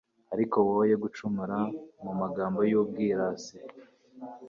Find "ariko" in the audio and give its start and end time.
0.33-0.57